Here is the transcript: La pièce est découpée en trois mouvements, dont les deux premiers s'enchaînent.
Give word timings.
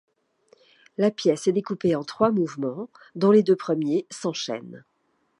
La 0.97 1.11
pièce 1.11 1.45
est 1.45 1.51
découpée 1.51 1.95
en 1.95 2.03
trois 2.03 2.31
mouvements, 2.31 2.89
dont 3.13 3.29
les 3.29 3.43
deux 3.43 3.55
premiers 3.55 4.07
s'enchaînent. 4.09 4.83